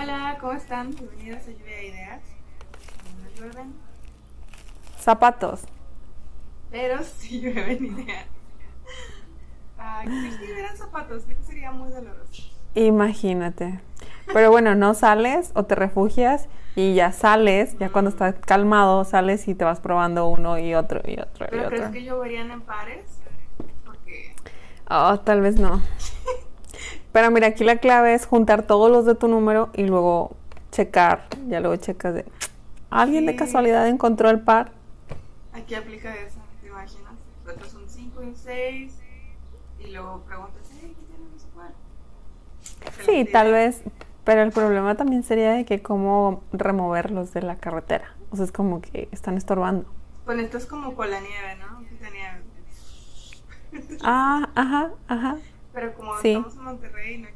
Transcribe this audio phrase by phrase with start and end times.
[0.00, 0.90] Hola, ¿cómo están?
[0.90, 2.20] Bienvenidos a Lluvia de Ideas.
[3.36, 3.74] Llueven,
[4.98, 5.62] Zapatos.
[6.70, 8.26] pero sí llueven ideas.
[9.78, 12.42] Ah, si llovieran zapatos, creo que sería muy doloroso.
[12.74, 13.80] Imagínate.
[14.32, 19.48] Pero bueno, no sales o te refugias y ya sales, ya cuando estás calmado, sales
[19.48, 21.92] y te vas probando uno y otro y otro y ¿Pero crees otro.
[21.92, 23.04] que lloverían en pares?
[23.84, 24.34] Porque
[24.90, 25.82] Oh, tal vez no.
[27.18, 30.36] Pero mira, aquí la clave es juntar todos los de tu número y luego
[30.70, 31.26] checar.
[31.48, 32.24] Ya luego checas de.
[32.90, 34.70] ¿Alguien de casualidad encontró el par?
[35.52, 37.14] aquí aplica eso, ¿te imaginas?
[37.40, 38.98] Encuentras un 5 y un 6
[39.80, 41.74] y luego preguntas, hey, ¿qué tenemos igual?
[43.04, 43.82] Sí, tal vez.
[44.22, 48.14] Pero el problema también sería de que cómo removerlos de la carretera.
[48.30, 49.86] O sea, es como que están estorbando.
[50.24, 51.82] Pues esto es como con la nieve, ¿no?
[51.98, 52.42] Te nieve.
[54.04, 55.36] Ah, ajá, ajá.
[55.78, 56.32] Pero como Sí.
[56.34, 57.28] estamos en Monterrey, no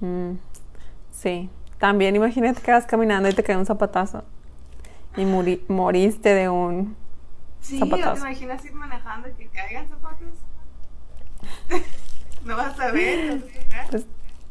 [0.00, 0.06] que...
[0.06, 0.38] Mm,
[1.10, 1.48] sí.
[1.78, 4.22] También imagínate que vas caminando y te cae un zapatazo.
[5.16, 6.94] Y muri- moriste de un...
[7.62, 8.12] Sí, ¿o Zapatazo.
[8.14, 10.28] ¿te imaginas ir manejando y que caigan zapatos?
[12.44, 13.42] no vas a ver,
[13.90, 14.04] pues,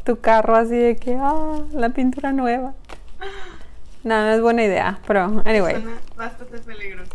[0.03, 2.73] tu carro así de que, ah, la pintura nueva.
[4.03, 7.11] No, no es buena idea, pero anyway, Suena bastante peligroso.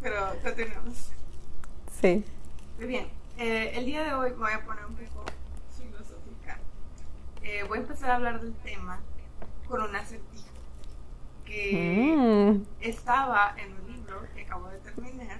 [0.00, 1.10] Pero continuamos.
[2.00, 2.24] sí.
[2.78, 3.06] Muy bien,
[3.38, 5.24] eh, el día de hoy voy a poner un poco
[5.76, 6.58] filosófica.
[7.42, 9.00] Eh, voy a empezar a hablar del tema
[9.68, 10.46] con un acertijo
[11.44, 15.38] que Mm, estaba en un libro que acabo de terminar.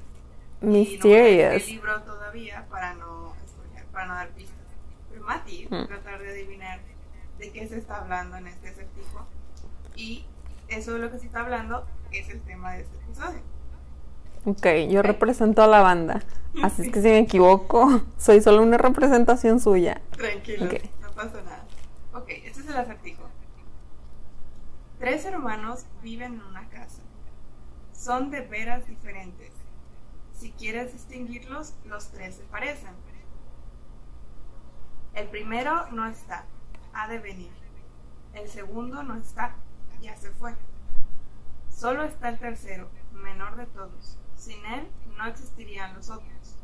[0.63, 1.63] Y no mysterious.
[1.63, 3.35] el libro todavía para no,
[3.93, 4.57] para no dar pistas.
[5.11, 5.87] Pero Mati Mm.
[5.87, 6.81] tratar de adivinar
[7.39, 9.27] de qué se está hablando en este acertijo.
[9.97, 10.27] Y
[10.69, 13.41] eso de lo que se está hablando es el tema de este episodio.
[14.47, 16.23] Ok, yo represento a la banda.
[16.63, 20.01] Así es que si me equivoco, soy solo una representación suya.
[20.13, 20.75] Tranquilo, Ok.
[21.03, 21.65] no pasa nada.
[22.15, 23.25] Ok, este es el acertijo.
[24.99, 27.03] Tres hermanos viven en una casa.
[27.93, 29.53] Son de veras diferentes.
[30.33, 32.95] Si quieres distinguirlos, los tres se parecen.
[35.15, 36.45] El primero no está,
[36.93, 37.51] ha de venir.
[38.35, 39.57] El segundo no está,
[40.01, 40.55] ya se fue.
[41.71, 44.19] Solo está el tercero, menor de todos.
[44.37, 44.87] Sin él
[45.17, 46.57] no existirían los otros.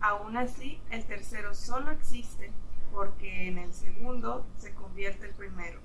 [0.00, 2.52] Aún así, el tercero solo existe
[2.92, 5.80] porque en el segundo se convierte el primero.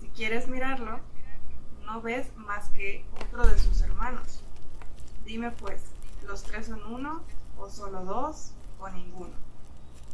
[0.00, 1.00] Si quieres mirarlo,
[1.84, 4.42] no ves más que otro de sus hermanos.
[5.24, 5.82] Dime pues,
[6.26, 7.22] ¿los tres son uno,
[7.56, 9.34] o solo dos, o ninguno?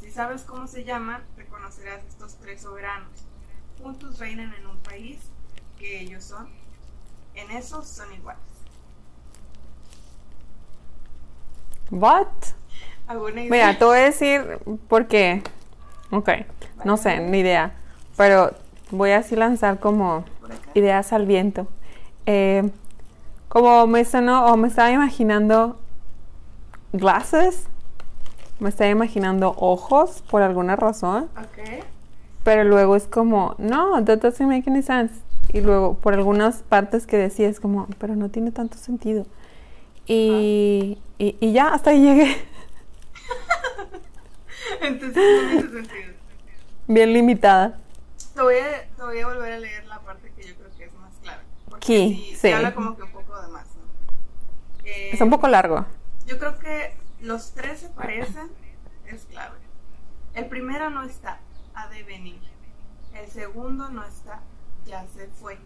[0.00, 3.24] Si sabes cómo se llaman, reconocerás estos tres soberanos.
[3.80, 5.18] Juntos reinan en un país
[5.78, 6.48] que ellos son.
[7.34, 8.47] En eso son iguales.
[11.90, 12.26] What?
[13.50, 15.42] Mira, te voy a decir por qué.
[16.10, 16.30] Ok,
[16.84, 17.72] no sé, ni idea.
[18.16, 18.52] Pero
[18.90, 20.24] voy así lanzar como
[20.74, 21.66] ideas al viento.
[22.26, 22.70] Eh,
[23.48, 25.78] como me sonó o me estaba imaginando
[26.92, 27.64] glasses,
[28.60, 31.84] me estaba imaginando ojos por alguna razón, Ok.
[32.42, 35.14] pero luego es como, no, that doesn't make any sense.
[35.52, 39.24] Y luego por algunas partes que decía es como, pero no tiene tanto sentido.
[40.08, 42.44] Y, y, y ya, hasta ahí llegué.
[44.80, 46.12] Entonces no sentido.
[46.86, 47.78] Bien limitada.
[48.34, 50.84] Te voy, a, te voy a volver a leer la parte que yo creo que
[50.84, 51.42] es más clave.
[51.68, 53.82] Porque Sí, habla como que un poco de más, ¿no?
[54.84, 55.84] Eh, Es un poco largo.
[56.26, 58.50] Yo creo que los tres se parecen,
[59.06, 59.58] es clave.
[60.34, 61.40] El primero no está,
[61.74, 62.40] ha de venir.
[63.14, 64.40] El segundo no está,
[64.86, 65.58] ya se fue.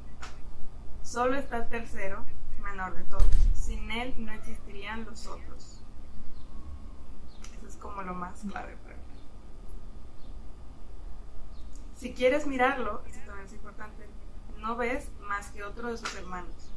[1.02, 2.24] Solo está el tercero,
[2.72, 3.26] menor de todos.
[3.54, 5.82] Sin él no existirían los otros.
[7.56, 9.02] Eso es como lo más clave para mí.
[11.96, 14.08] Si quieres mirarlo, eso también es importante,
[14.58, 16.72] no ves más que otro de sus hermanos.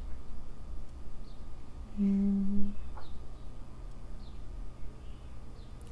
[1.97, 2.69] Mm.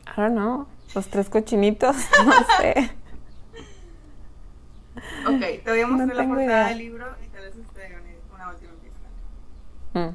[0.06, 0.68] I don't know.
[0.94, 1.96] Los tres cochinitos,
[2.26, 2.92] no sé.
[5.26, 6.68] Ok, te voy a mostrar la portada idea.
[6.68, 9.08] del libro y tal vez te dé una, una última pista.
[9.94, 10.10] Mm.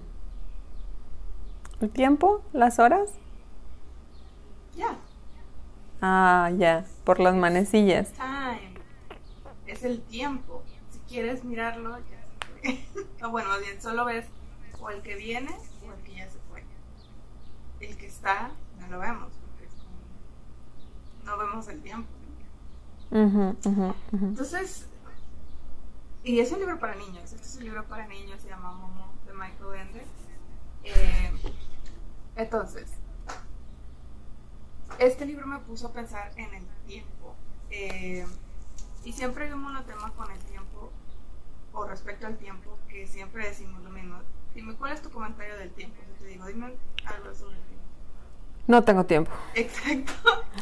[1.80, 2.42] ¿El tiempo?
[2.52, 3.10] ¿Las horas?
[4.76, 4.96] Ya,
[6.00, 6.84] Ah, ya.
[7.04, 8.12] Por las manecillas.
[8.12, 8.74] time.
[9.66, 10.62] Es el tiempo.
[10.92, 13.28] Si quieres mirarlo, ya se fue.
[13.30, 14.26] bueno, bien, solo ves
[14.80, 15.50] o el que viene
[15.86, 16.62] o el que ya se fue.
[17.80, 19.68] El que está, no lo vemos, porque
[21.24, 22.08] no vemos el tiempo.
[23.10, 23.56] Ujú.
[24.12, 24.86] Entonces,
[26.24, 27.32] y es un libro para niños.
[27.32, 30.06] Este es un libro para niños, se llama Momo, de Michael Ende.
[30.84, 31.32] Eh,
[32.36, 32.90] entonces,
[34.98, 37.34] este libro me puso a pensar en el tiempo.
[37.70, 38.26] Eh,
[39.04, 40.90] Y siempre hay un monotema con el tiempo,
[41.72, 44.20] o respecto al tiempo, que siempre decimos lo mismo.
[44.54, 45.96] Dime, ¿cuál es tu comentario del tiempo?
[46.08, 46.74] Yo te digo, dime
[47.04, 47.87] algo sobre el tiempo.
[48.68, 49.32] No tengo tiempo.
[49.54, 50.12] Exacto.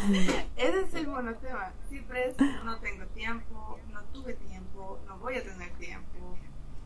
[0.57, 1.73] Ese es el monotema.
[1.91, 6.37] Siempre es no tengo tiempo, no tuve tiempo, no voy a tener tiempo,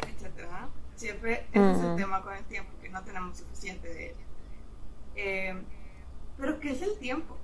[0.08, 0.48] etc.
[0.96, 4.14] Siempre ese es el tema con el tiempo, que no tenemos suficiente de él.
[5.16, 5.62] Eh,
[6.38, 7.36] Pero, ¿qué es el tiempo?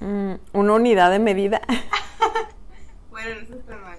[0.00, 1.60] Mm, una unidad de medida
[3.10, 3.98] Bueno, eso está mal.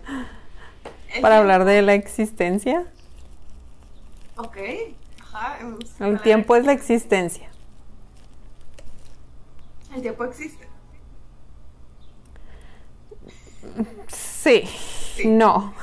[1.13, 2.85] El para tiempo- hablar de la existencia.
[4.37, 4.57] Ok,
[5.21, 7.49] ajá, me gusta El tiempo es la existencia.
[9.93, 10.67] El tiempo existe.
[14.07, 14.63] Sí,
[15.15, 15.27] Sí.
[15.27, 15.73] no.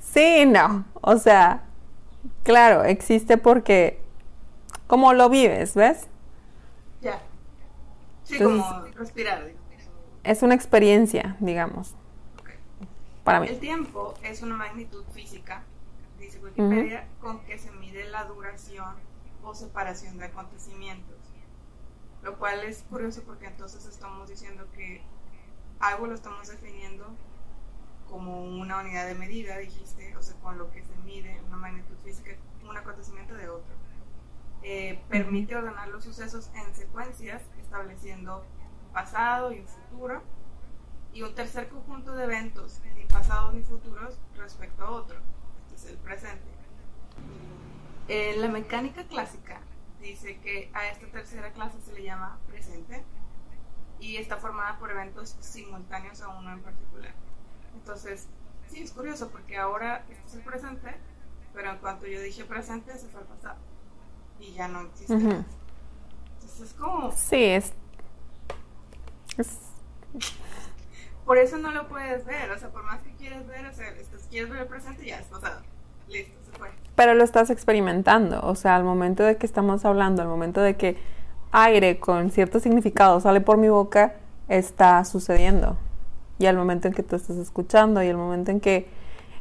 [0.00, 0.84] Sí, no.
[1.00, 1.62] O sea,
[2.42, 4.00] claro, existe porque
[4.86, 6.06] como lo vives, ¿ves?
[7.00, 7.20] Ya.
[8.24, 9.52] Sí, Entonces- como respirar.
[10.24, 11.94] Es una experiencia, digamos,
[12.38, 12.50] Ok.
[13.24, 13.58] para El mí.
[13.58, 15.62] tiempo es una magnitud física,
[16.20, 18.94] dice Wikipedia, con que se mide la duración
[19.42, 21.11] o separación de acontecimientos.
[22.22, 25.02] Lo cual es curioso porque entonces estamos diciendo que
[25.80, 27.06] algo lo estamos definiendo
[28.08, 31.96] como una unidad de medida, dijiste, o sea, con lo que se mide una magnitud
[32.04, 32.30] física,
[32.62, 33.74] un acontecimiento de otro.
[34.62, 38.44] Eh, permite ordenar los sucesos en secuencias, estableciendo
[38.86, 40.22] un pasado y un futuro,
[41.12, 45.18] y un tercer conjunto de eventos, ni pasados ni futuros, respecto a otro.
[45.64, 46.52] Este es el presente.
[48.08, 49.60] Eh, la mecánica clásica
[50.02, 53.02] dice que a esta tercera clase se le llama presente
[54.00, 57.14] y está formada por eventos simultáneos a uno en particular.
[57.74, 58.26] Entonces,
[58.68, 60.94] sí, es curioso porque ahora este es el presente,
[61.54, 63.58] pero en cuanto yo dije presente, se fue al pasado
[64.40, 65.14] y ya no existe.
[65.14, 67.72] Entonces es como, Sí, es,
[69.38, 69.58] es-
[71.24, 73.94] por eso no lo puedes ver, o sea, por más que quieres ver, o sea,
[74.28, 75.62] quieres ver el presente, ya es pasado.
[76.08, 76.68] Listo, se fue.
[76.94, 80.76] Pero lo estás experimentando, o sea, al momento de que estamos hablando, al momento de
[80.76, 80.96] que
[81.52, 84.14] aire con cierto significado sale por mi boca,
[84.48, 85.76] está sucediendo.
[86.38, 88.88] Y al momento en que tú estás escuchando y el momento en que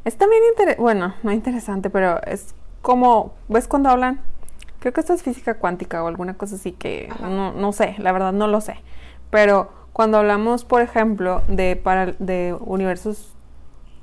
[0.04, 4.22] es también interesante, bueno, no interesante, pero es como, ¿ves cuando hablan?
[4.80, 8.12] Creo que esto es física cuántica o alguna cosa así que no, no sé, la
[8.12, 8.78] verdad no lo sé.
[9.30, 13.36] Pero cuando hablamos, por ejemplo, de, para, de universos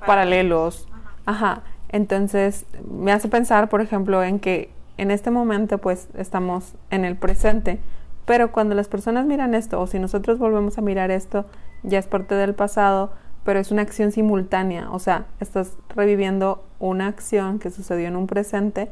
[0.05, 0.87] paralelos,
[1.25, 1.51] Ajá.
[1.51, 7.05] Ajá, entonces me hace pensar, por ejemplo, en que en este momento pues estamos en
[7.05, 7.79] el presente,
[8.25, 11.45] pero cuando las personas miran esto, o si nosotros volvemos a mirar esto,
[11.83, 13.11] ya es parte del pasado,
[13.43, 18.27] pero es una acción simultánea, o sea, estás reviviendo una acción que sucedió en un
[18.27, 18.91] presente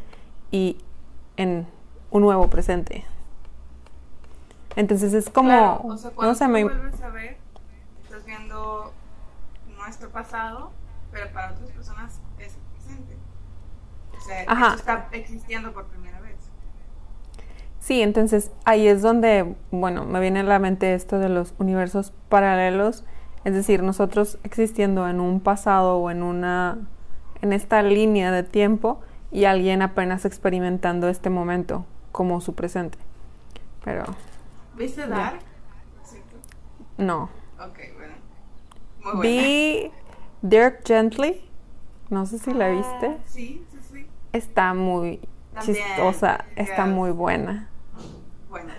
[0.51, 0.77] y
[1.35, 1.67] en
[2.09, 3.05] un nuevo presente.
[4.75, 6.63] Entonces es como, Claro, o sea, cuando no sé, tú me...
[6.63, 7.37] vuelves a ver,
[8.03, 8.93] estás viendo
[9.75, 10.71] nuestro pasado,
[11.11, 13.17] pero para otras personas es el presente.
[14.15, 14.67] O sea, Ajá.
[14.67, 16.35] eso está existiendo por primera vez.
[17.79, 22.11] Sí, entonces ahí es donde, bueno, me viene a la mente esto de los universos
[22.29, 23.05] paralelos,
[23.45, 26.79] es decir, nosotros existiendo en un pasado o en una,
[27.41, 28.99] en esta línea de tiempo
[29.31, 32.97] y alguien apenas experimentando este momento como su presente.
[33.83, 34.03] Pero
[34.75, 35.07] ¿Viste Ya.
[35.07, 35.39] Dark?
[36.97, 37.29] No.
[37.59, 38.13] Ok, bueno.
[39.03, 39.21] Muy buena.
[39.21, 39.91] Vi
[40.41, 41.47] Dirk Gently,
[42.09, 43.76] no sé si la Ah, viste, sí, sí.
[44.37, 45.19] Está muy
[45.53, 47.69] También, chistosa, está muy buena,
[48.49, 48.73] Bueno.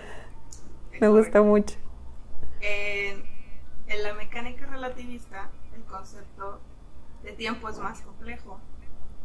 [0.99, 1.77] me gusta mucho.
[2.61, 3.23] En,
[3.87, 6.59] en la mecánica relativista, el concepto
[7.23, 8.59] de tiempo es más complejo.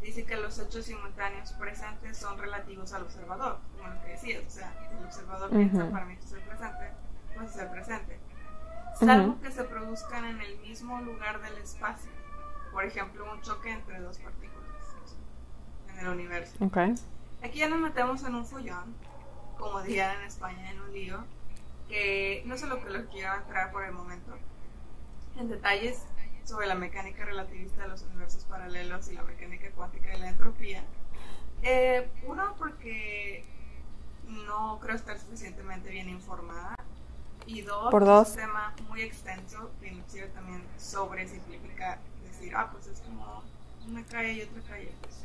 [0.00, 4.42] Dice que los hechos simultáneos presentes son relativos al observador, como lo que decías.
[4.46, 5.92] O sea, si el observador piensa Ujú.
[5.92, 6.90] para mí que es el presente,
[7.34, 8.18] pues es el presente.
[9.00, 9.40] Salvo Ujú.
[9.40, 12.10] que se produzcan en el mismo lugar del espacio.
[12.72, 14.53] Por ejemplo, un choque entre dos partículas
[16.04, 16.54] el universo.
[16.60, 16.76] Ok.
[17.42, 18.94] Aquí ya nos metemos en un follón,
[19.58, 21.24] como dirían en España, en un lío,
[21.88, 24.36] que no sé lo que lo quiero entrar por el momento,
[25.36, 26.02] en detalles
[26.44, 30.84] sobre la mecánica relativista de los universos paralelos y la mecánica cuántica de la entropía.
[31.62, 33.44] Eh, uno, porque
[34.26, 36.76] no creo estar suficientemente bien informada.
[37.46, 38.30] Y dos, Por es dos.
[38.30, 43.42] un tema muy extenso que inclusive también sobre simplificar, decir, ah, pues es como
[43.86, 44.92] una calle y otra calle.
[45.02, 45.24] Pues,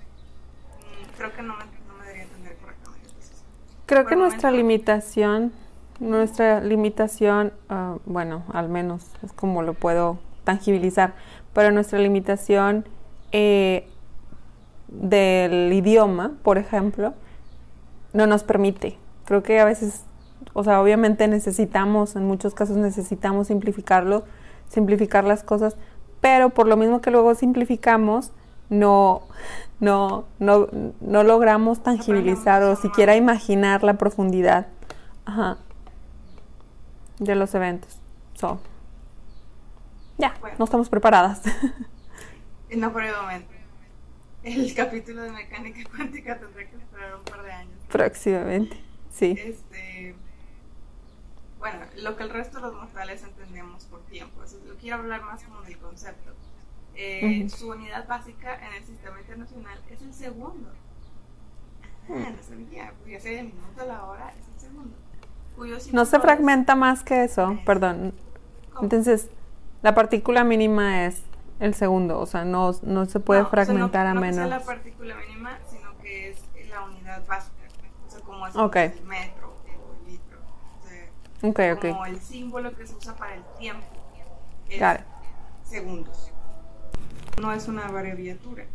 [1.17, 3.08] creo que no me, no me debería entender correctamente.
[3.08, 3.43] Entonces,
[3.86, 5.51] Creo que nuestra limitación,
[6.00, 11.13] nuestra limitación, ah, bueno, al menos es como lo puedo tangibilizar,
[11.53, 12.88] pero nuestra limitación
[13.31, 13.88] eh,
[14.88, 17.13] del idioma, por ejemplo,
[18.13, 18.98] no nos permite.
[19.25, 20.03] Creo que a veces,
[20.53, 24.24] o sea, obviamente necesitamos, en muchos casos necesitamos simplificarlo.
[24.69, 25.77] simplificar las cosas,
[26.22, 28.31] pero por lo mismo que luego simplificamos,
[28.69, 29.24] no,
[29.79, 30.67] no, no,
[31.00, 34.67] no logramos tangibilizar o siquiera imaginar la profundidad
[35.25, 35.57] ajá,
[37.19, 37.98] de los eventos.
[38.33, 38.59] So,
[40.17, 41.41] ya, no estamos preparadas.
[42.77, 43.51] No por el momento.
[44.43, 47.74] El capítulo de mecánica cuántica tendrá que esperar un par de años.
[47.89, 48.79] Próximamente,
[49.12, 49.36] sí.
[49.36, 50.15] Este,
[51.57, 54.43] bueno, lo que el resto de los mortales entendemos por tiempo.
[54.43, 56.36] Eso, quiero hablar más como del concepto.
[57.01, 60.70] Eh, Su unidad básica en el sistema internacional es el segundo.
[62.10, 64.98] Ah, no sabía, ya sea el minuto a la hora, es el segundo.
[65.94, 68.13] no se fragmenta más que eso, perdón.
[68.82, 69.29] Entonces,
[69.82, 71.24] la partícula mínima es
[71.62, 74.38] el segundo, o sea, no, no se puede fragmentar a menos.
[74.38, 77.63] No es la partícula mínima, sino que es la unidad básica,
[78.08, 80.39] o sea, como es el metro o el litro.
[81.41, 83.86] O sea, como el símbolo que se usa para el tiempo
[84.68, 84.82] es
[85.63, 86.28] segundos.
[87.39, 88.65] No es una abreviatura.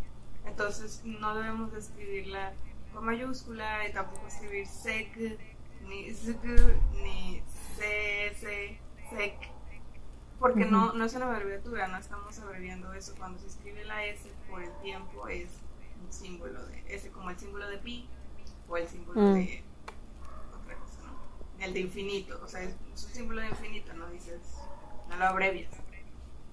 [0.47, 2.53] Entonces, no debemos escribirla
[2.93, 5.17] con mayúscula y tampoco escribir sec,
[5.89, 7.43] ni zg, ni
[7.77, 8.41] cs,
[9.11, 9.55] sec
[10.45, 13.15] porque no, no es una abreviatura, no estamos abreviando eso.
[13.17, 15.49] Cuando se escribe la S por el tiempo es
[16.05, 18.07] un símbolo de S, como el símbolo de pi
[18.69, 19.35] o el símbolo mm.
[19.35, 19.65] de
[20.61, 21.65] otra cosa, ¿no?
[21.65, 24.41] El de infinito, o sea, es un símbolo de infinito, no dices,
[25.09, 25.73] no lo abrevias.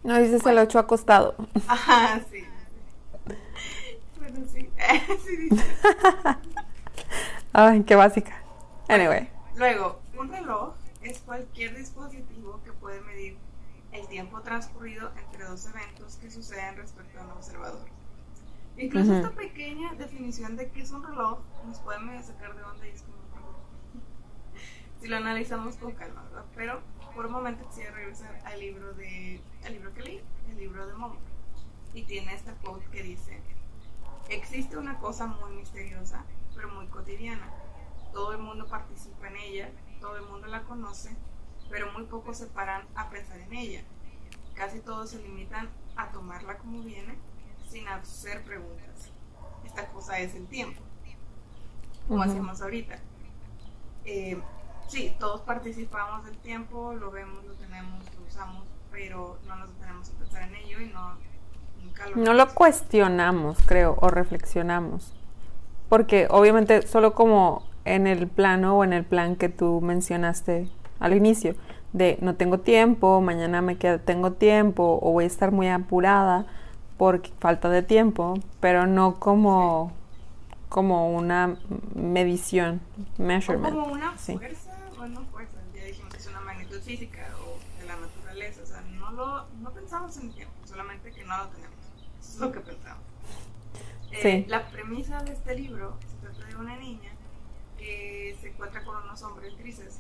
[0.04, 1.36] No dices el 8 acostado.
[1.68, 2.44] Ajá, sí.
[4.18, 4.70] Bueno, sí,
[5.26, 5.66] sí dices.
[7.54, 8.42] Ay, qué básica.
[8.88, 9.30] Anyway.
[9.56, 13.38] Luego, un reloj es cualquier dispositivo que puede medir
[13.92, 17.86] el tiempo transcurrido entre dos eventos que suceden respecto a un observador.
[18.78, 22.88] Incluso esta pequeña definición de qué es un reloj nos puede medio sacar de onda
[22.88, 23.18] y es como
[25.02, 26.46] si lo analizamos con calma, ¿verdad?
[26.56, 26.82] Pero
[27.16, 30.94] por un momento quisiera regresar al libro, de, al libro que leí, el libro de
[30.94, 31.18] Momo.
[31.94, 33.40] Y tiene esta quote que dice,
[34.30, 36.24] existe una cosa muy misteriosa,
[36.56, 37.50] pero muy cotidiana.
[38.14, 41.16] Todo el mundo participa en ella, todo el mundo la conoce,
[41.70, 43.84] pero muy pocos se paran a pensar en ella.
[44.56, 47.18] Casi todos se limitan a tomarla como viene
[47.70, 49.12] sin hacer preguntas.
[49.66, 50.82] Esta cosa es el tiempo,
[52.08, 53.00] como hacemos ahorita.
[54.04, 54.42] Eh,
[54.88, 60.10] sí, todos participamos del tiempo, lo vemos, lo tenemos, lo usamos, pero no nos detenemos
[60.10, 61.18] a pensar en ello y no,
[61.84, 62.16] nunca lo...
[62.18, 65.14] No lo cuestionamos, creo, o reflexionamos.
[65.90, 70.70] Porque obviamente solo como en el plano o en el plan que tú mencionaste
[71.00, 71.56] al inicio,
[71.94, 76.46] de no tengo tiempo, mañana me quedo, tengo tiempo o voy a estar muy apurada
[76.98, 79.92] por falta de tiempo, pero no como,
[80.70, 81.58] como una
[81.96, 82.80] medición,
[83.18, 83.76] measurement.
[83.76, 87.96] como una fuerza, bueno, fuerza, ya dijimos que es una magnitud física o de la
[87.96, 91.78] naturaleza, o sea, no, lo, no pensamos en el tiempo, solamente que no lo tenemos,
[92.20, 93.04] eso es lo que pensamos.
[94.12, 97.12] Eh, la premisa de este libro se trata de una niña
[97.78, 100.00] que se encuentra con unos hombres grises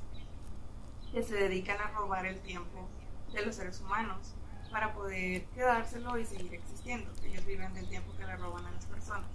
[1.14, 2.90] que se dedican a robar el tiempo
[3.34, 4.34] de los seres humanos
[4.70, 7.12] para poder quedárselo y seguir existiendo.
[7.24, 9.30] Ellos viven del tiempo que le roban a las personas.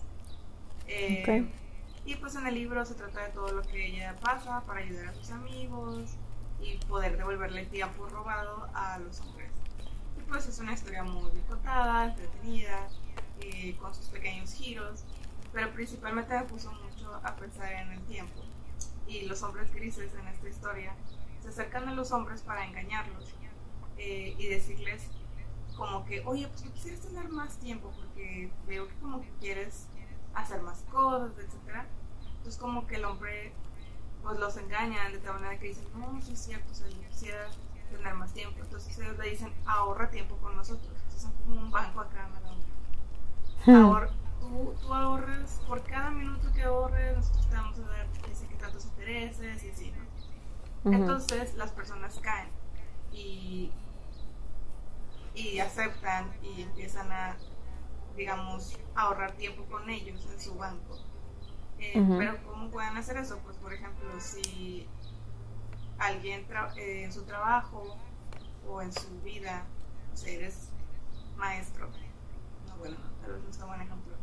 [0.86, 1.46] Eh,
[2.04, 5.08] y pues en el libro se trata de todo lo que ella pasa para ayudar
[5.08, 6.16] a sus amigos
[6.60, 9.50] y poder devolverle el tiempo robado a los hombres.
[10.18, 12.88] Y pues es una historia muy contada, entretenida,
[13.40, 15.04] eh, con sus pequeños giros,
[15.52, 18.42] pero principalmente me puso mucho a pensar en el tiempo.
[19.06, 20.94] Y los hombres grises en esta historia
[21.42, 23.34] se acercan a los hombres para engañarlos
[23.98, 25.08] eh, y decirles
[25.76, 29.86] como que, oye, pues quisieras tener más tiempo porque veo que como que quieres
[30.34, 31.84] hacer más cosas, etc.
[32.38, 33.52] Entonces como que el hombre
[34.26, 37.00] pues los engañan de tal manera que dicen, no, sí es cierto, o sea, yo
[37.08, 37.46] quisiera
[37.92, 38.58] tener más tiempo.
[38.60, 40.92] Entonces ellos le dicen, ahorra tiempo con nosotros.
[40.96, 42.56] Entonces son como un banco acá, ¿no?
[43.66, 44.08] Hmm.
[44.40, 48.84] tú, tú, ahorras, por cada minuto que ahorres, nosotros te vamos a dar, que tantos
[48.86, 50.92] intereses y así, ¿no?
[50.92, 52.48] Entonces las personas caen
[53.12, 53.70] y,
[55.34, 57.36] y aceptan y empiezan a,
[58.16, 60.98] digamos, ahorrar tiempo con ellos en su banco.
[61.78, 63.38] Eh, pero ¿cómo pueden hacer eso?
[63.44, 64.88] Pues por ejemplo, si
[65.98, 67.96] alguien eh, en su trabajo
[68.68, 69.64] o en su vida,
[70.12, 70.70] o sea, eres
[71.36, 71.88] maestro,
[72.68, 74.14] no, bueno, tal vez no está buen ejemplo,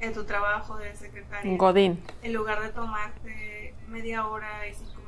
[0.00, 2.02] en tu trabajo de secretaria, Godín.
[2.22, 5.00] en lugar de tomarte media hora y cinco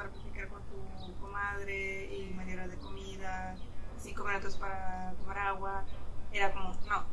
[0.00, 3.56] para platicar con tu comadre y media hora de comida,
[3.98, 5.84] cinco minutos para tomar agua.
[6.32, 7.04] Era como, no,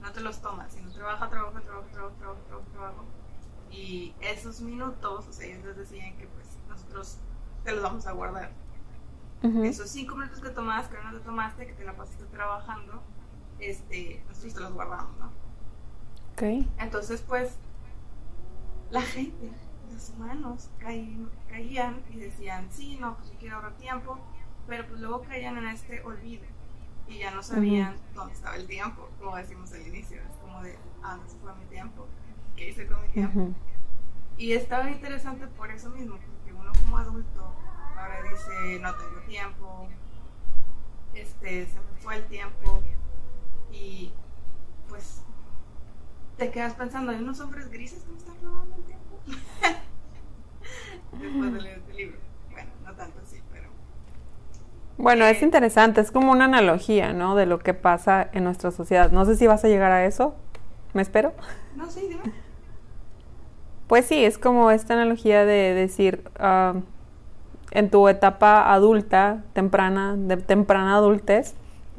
[0.00, 3.02] no te los tomas, sino trabaja, trabaja, trabaja, trabaja, trabaja, trabaja, trabaja.
[3.70, 7.18] Y esos minutos, o sea, ellos decían que pues nosotros
[7.64, 8.52] te los vamos a guardar.
[9.42, 13.02] esos cinco minutos que tomaste, que no te tomaste, que te la pasaste trabajando,
[13.58, 15.26] este, nosotros te los guardamos, ¿no?
[16.32, 16.66] Ok.
[16.78, 17.56] Entonces, pues,
[18.90, 19.52] la gente,
[19.92, 24.18] los humanos, caían y decían, sí, no, pues yo quiero ahorrar tiempo,
[24.66, 26.44] pero pues luego caían en este olvido
[27.08, 30.78] y ya no sabían dónde estaba el tiempo, como decimos al inicio, es como de,
[31.02, 32.06] ah, no se fue mi tiempo,
[32.58, 33.54] ¿qué hice con mi tiempo?
[34.36, 37.54] Y estaba interesante por eso mismo, porque uno como adulto
[37.96, 39.88] ahora dice, no tengo tiempo,
[41.14, 42.82] este, se me fue el tiempo
[43.72, 44.12] y
[44.88, 45.22] pues
[46.36, 49.20] te quedas pensando, hay unos hombres grises que me están robando el tiempo.
[51.18, 52.18] Después de leer este libro.
[52.52, 53.68] Bueno, no tanto así, pero...
[54.98, 57.34] Bueno, es interesante, es como una analogía, ¿no?
[57.34, 59.10] De lo que pasa en nuestra sociedad.
[59.10, 60.36] No sé si vas a llegar a eso.
[60.92, 61.34] ¿Me espero?
[61.74, 62.47] No, sí, dime.
[63.88, 66.74] Pues sí, es como esta analogía de decir, ah,
[67.70, 71.54] en tu etapa adulta, temprana, de temprana adultez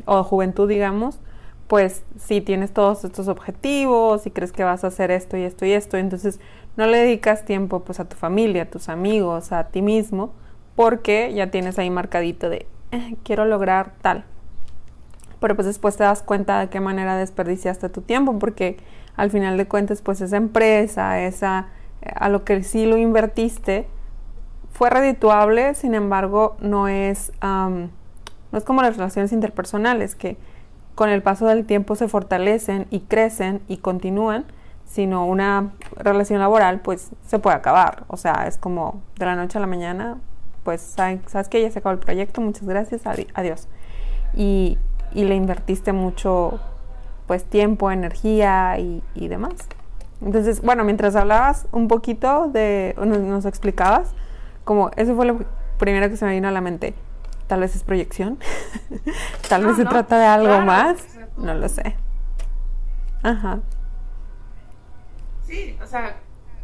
[0.06, 1.20] o juventud, digamos,
[1.68, 5.66] pues si tienes todos estos objetivos y crees que vas a hacer esto y esto
[5.66, 6.40] y esto, entonces
[6.78, 10.32] no le dedicas tiempo pues a tu familia, a tus amigos, a ti mismo,
[10.76, 14.26] porque ya tienes ahí marcadito de eh, quiero lograr tal.
[15.40, 18.78] Pero pues después te das cuenta de qué manera desperdiciaste tu tiempo, porque
[19.16, 21.68] al final de cuentas pues esa empresa, esa
[22.02, 23.88] a lo que sí lo invertiste,
[24.72, 27.90] fue redituable, sin embargo, no es, no
[28.58, 30.38] es como las relaciones interpersonales, que
[30.96, 34.46] con el paso del tiempo se fortalecen y crecen y continúan,
[34.86, 38.04] sino una relación laboral, pues se puede acabar.
[38.08, 40.18] O sea, es como de la noche a la mañana,
[40.64, 43.04] pues sabes que ya se acabó el proyecto, muchas gracias,
[43.34, 43.68] adiós.
[44.34, 44.78] Y,
[45.14, 46.60] y le invertiste mucho,
[47.28, 49.56] pues tiempo, energía y, y demás.
[50.22, 54.14] Entonces, bueno, mientras hablabas un poquito de, nos explicabas,
[54.64, 55.40] como eso fue lo
[55.78, 56.94] primero que se me vino a la mente.
[57.48, 58.38] Tal vez es proyección.
[59.50, 61.04] Tal vez se trata de algo más.
[61.38, 61.96] no lo sé.
[63.24, 63.60] Ajá.
[65.48, 66.18] Sí, o sea,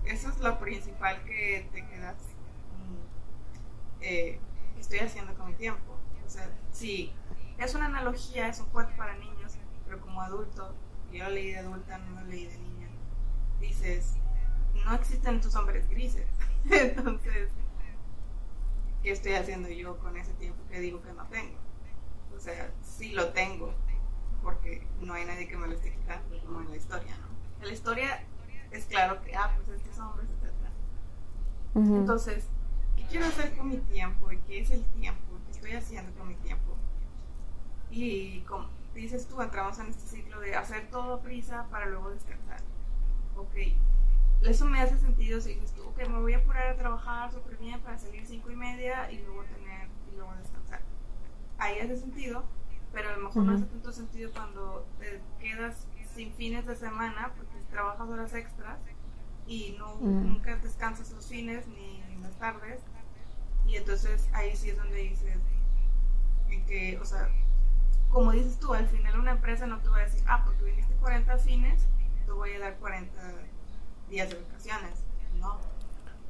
[0.05, 2.15] eso es lo principal que te quedas.
[4.01, 4.39] Eh,
[4.79, 5.97] estoy haciendo con mi tiempo.
[6.25, 7.11] O sea, sí,
[7.57, 9.53] es una analogía, es un cuento para niños,
[9.85, 10.75] pero como adulto,
[11.11, 12.74] yo lo leí de adulta, no lo leí de niña,
[13.67, 14.15] dices,
[14.85, 16.27] no existen tus hombres grises.
[16.69, 17.49] Entonces,
[19.01, 21.57] ¿qué estoy haciendo yo con ese tiempo que digo que no tengo?
[22.35, 23.73] O sea, sí lo tengo,
[24.43, 27.27] porque no hay nadie que me lo esté quitando, como en la historia, ¿no?
[27.61, 28.23] En la historia
[28.71, 30.51] es claro que, ah, pues estos hombres, etc.
[31.75, 32.45] Entonces,
[32.95, 34.31] ¿qué quiero hacer con mi tiempo?
[34.31, 35.39] ¿Y qué es el tiempo?
[35.45, 36.75] ¿Qué estoy haciendo con mi tiempo?
[37.91, 42.61] Y como dices tú, entramos en este ciclo de hacer todo prisa para luego descansar.
[43.35, 43.55] Ok,
[44.41, 47.57] eso me hace sentido si dices tú, que me voy a apurar a trabajar súper
[47.57, 50.81] bien para salir cinco y media y luego tener y luego descansar.
[51.57, 52.43] Ahí hace sentido,
[52.93, 57.33] pero a lo mejor no hace tanto sentido cuando te quedas sin fines de semana
[57.35, 58.79] porque trabajas horas extras
[59.47, 62.81] y no, nunca descansas los fines ni las tardes.
[63.67, 65.37] Y entonces ahí sí es donde dices,
[66.49, 67.29] en que, o sea,
[68.09, 70.93] como dices tú, al final una empresa no te va a decir, ah, porque viniste
[70.95, 71.87] 40 fines,
[72.25, 73.11] te voy a dar 40
[74.09, 75.03] días de vacaciones.
[75.39, 75.57] No.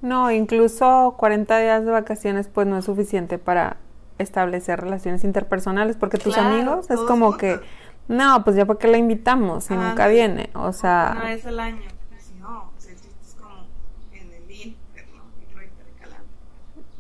[0.02, 3.78] No, incluso 40 días de vacaciones pues no es suficiente para
[4.18, 7.60] establecer relaciones interpersonales porque tus amigos es como que
[8.08, 11.82] no, pues ya porque la invitamos si nunca viene, o sea, una vez al año,
[12.10, 13.66] pues no, o sea, es como
[14.14, 15.06] en el Inter,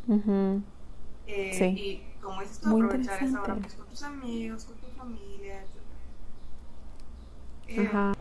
[0.08, 0.16] ¿no?
[0.16, 0.62] Uh
[1.28, 1.66] eh, sí.
[1.66, 5.70] Y como dices tú, aprovechar esa hora pues, con tus amigos, con tu familia, etc.
[7.68, 8.14] Eh, Ajá.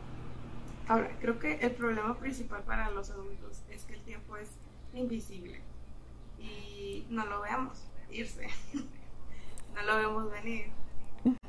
[0.86, 4.50] Ahora, creo que el problema principal para los adultos es que el tiempo es
[4.92, 5.60] invisible
[6.38, 8.48] y no lo vemos irse,
[9.74, 10.70] no lo vemos venir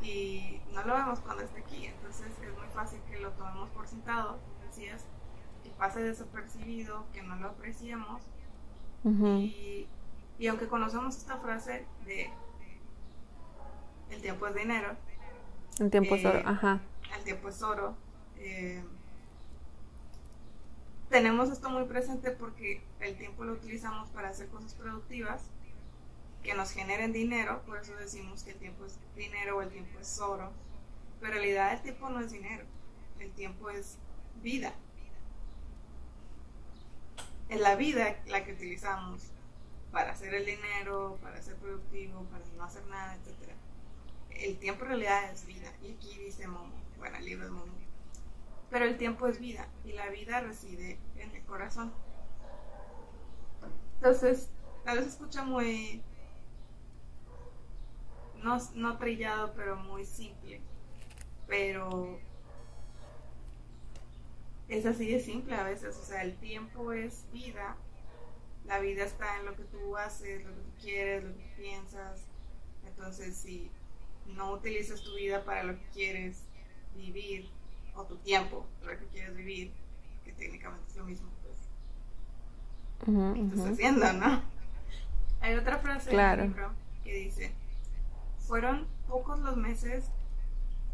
[0.02, 3.88] y no lo vemos cuando está aquí, entonces es muy fácil que lo tomemos por
[3.88, 5.06] sentado, decías,
[5.64, 8.22] que pase desapercibido, que no lo apreciemos
[9.04, 9.88] y,
[10.40, 12.32] y, aunque conocemos esta frase de
[14.10, 14.96] el tiempo es dinero,
[15.80, 16.80] el tiempo es oro, eh, ajá.
[17.16, 17.96] El tiempo es oro.
[18.38, 18.82] Eh,
[21.10, 25.44] tenemos esto muy presente porque el tiempo lo utilizamos para hacer cosas productivas
[26.44, 30.00] que nos generen dinero, por eso decimos que el tiempo es dinero o el tiempo
[30.00, 30.52] es oro,
[31.20, 32.66] pero en realidad el tiempo no es dinero,
[33.20, 33.98] el tiempo es
[34.44, 34.74] vida.
[37.50, 39.32] En la vida la que utilizamos
[39.92, 43.54] para hacer el dinero, para ser productivo, para no hacer nada, etc.
[44.30, 45.72] El tiempo en realidad es vida.
[45.82, 47.74] Y aquí dice Momo, bueno, el libro de Momo,
[48.70, 51.94] pero el tiempo es vida y la vida reside en el corazón.
[53.96, 54.50] Entonces,
[54.86, 56.04] vez se escucha muy
[58.44, 60.62] no, no trillado, pero muy simple.
[61.48, 62.20] Pero
[64.68, 67.76] es así de simple a veces, o sea, el tiempo es vida,
[68.66, 72.22] la vida está en lo que tú haces, lo que tú quieres, lo que piensas,
[72.86, 73.70] entonces si
[74.26, 76.44] no utilizas tu vida para lo que quieres
[76.96, 77.50] vivir,
[77.96, 79.74] o tu tiempo lo que quieres vivir,
[80.24, 81.56] que técnicamente es lo mismo, pues,
[83.52, 84.42] estás haciendo, ¿no?
[85.42, 86.72] Hay otra frase en el libro
[87.04, 87.54] que dice,
[88.40, 90.06] fueron pocos los meses,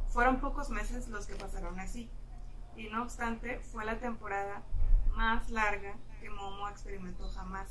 [0.10, 2.10] fueron pocos meses los que pasaron así.
[2.76, 4.64] Y no obstante fue la temporada
[5.16, 7.68] más larga que Momo experimentó jamás,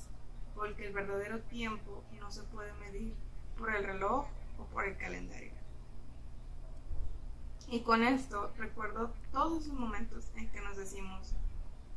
[0.54, 3.14] porque el verdadero tiempo no se puede medir
[3.58, 4.26] por el reloj
[4.58, 5.52] o por el calendario.
[7.70, 11.34] Y con esto recuerdo todos esos momentos en que nos decimos,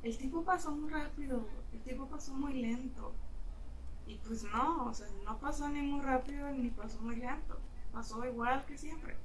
[0.04, 3.12] el tiempo pasó muy rápido, el tiempo pasó muy lento.
[4.06, 7.58] Y pues no, o sea, no pasó ni muy rápido ni pasó muy lento,
[7.92, 9.16] pasó igual que siempre.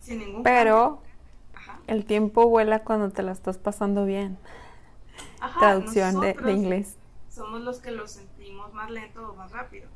[0.00, 1.00] Sin ningún Pero
[1.86, 4.36] el tiempo vuela cuando te la estás pasando bien.
[5.58, 6.96] Traducción de, inglés.
[7.30, 9.88] Somos los que lo sentimos más lento o más rápido,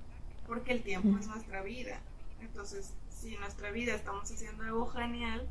[0.47, 2.01] porque el tiempo es nuestra vida.
[2.41, 5.49] Entonces, si en nuestra vida estamos haciendo algo genial,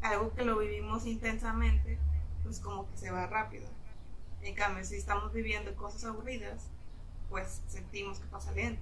[0.00, 1.98] algo que lo vivimos intensamente,
[2.42, 3.66] pues como que se va rápido.
[4.40, 6.70] En cambio, si estamos viviendo cosas aburridas,
[7.28, 8.80] pues sentimos que pasa lento.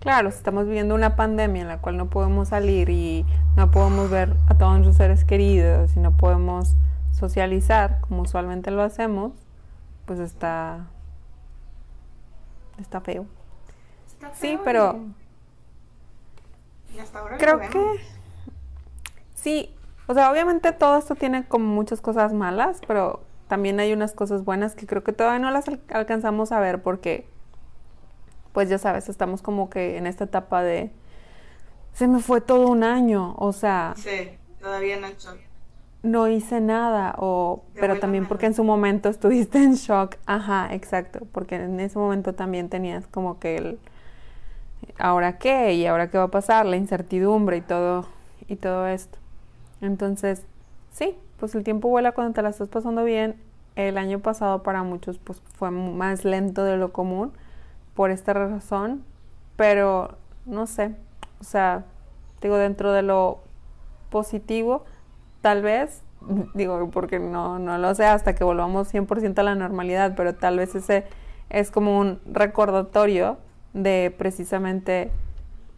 [0.00, 3.24] Claro, estamos viviendo una pandemia en la cual no podemos salir y
[3.56, 6.74] no podemos ver a todos nuestros seres queridos y no podemos
[7.12, 9.32] socializar como usualmente lo hacemos,
[10.04, 10.86] pues está
[12.78, 13.24] está feo.
[14.34, 15.00] sí, pero
[17.38, 18.00] creo que
[19.34, 19.74] sí,
[20.06, 24.44] o sea, obviamente todo esto tiene como muchas cosas malas, pero también hay unas cosas
[24.44, 27.26] buenas que creo que todavía no las alcanzamos a ver porque
[28.52, 30.90] pues ya sabes, estamos como que en esta etapa de,
[31.92, 33.94] se me fue todo un año, o sea...
[33.96, 35.38] Sí, todavía no shock.
[36.02, 41.26] No hice nada, o, pero también porque en su momento estuviste en shock, ajá, exacto,
[41.30, 43.78] porque en ese momento también tenías como que el,
[44.98, 45.74] ¿ahora qué?
[45.74, 46.66] ¿Y ahora qué va a pasar?
[46.66, 48.06] La incertidumbre y todo,
[48.48, 49.18] y todo esto.
[49.80, 50.46] Entonces,
[50.92, 53.36] sí, pues el tiempo vuela cuando te la estás pasando bien.
[53.76, 57.32] El año pasado para muchos pues fue más lento de lo común
[57.94, 59.04] por esta razón,
[59.56, 60.16] pero
[60.46, 60.94] no sé,
[61.40, 61.84] o sea,
[62.42, 63.40] digo, dentro de lo
[64.10, 64.84] positivo,
[65.40, 66.02] tal vez,
[66.54, 70.58] digo, porque no, no lo sé hasta que volvamos 100% a la normalidad, pero tal
[70.58, 71.04] vez ese
[71.48, 73.38] es como un recordatorio
[73.72, 75.10] de precisamente,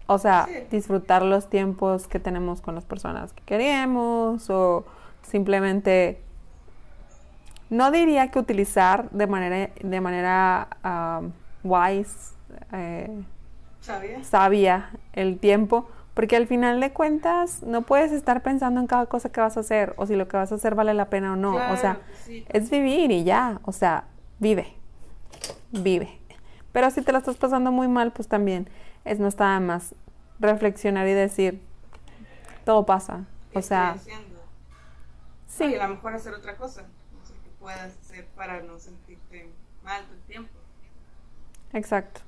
[0.06, 4.84] o sea, disfrutar los tiempos que tenemos con las personas que queremos o
[5.22, 6.20] simplemente
[7.70, 10.68] no diría que utilizar de manera de manera
[11.64, 12.34] wise,
[12.72, 13.24] eh,
[14.22, 14.90] sabia.
[15.12, 19.40] el tiempo, porque al final de cuentas no puedes estar pensando en cada cosa que
[19.40, 21.54] vas a hacer o si lo que vas a hacer vale la pena o no.
[21.54, 22.00] o sea,
[22.48, 24.04] es vivir y ya, o sea,
[24.38, 24.74] vive,
[25.70, 26.18] vive.
[26.72, 28.68] Pero si te la estás pasando muy mal, pues también
[29.04, 29.94] es no está más
[30.40, 31.60] reflexionar y decir,
[32.64, 33.24] todo pasa.
[33.54, 33.96] O sea,
[35.46, 35.64] sí.
[35.64, 39.50] Y a lo mejor hacer otra cosa, no sé qué puedas hacer para no sentirte
[39.84, 40.50] mal todo el tiempo.
[41.72, 42.20] Exacto.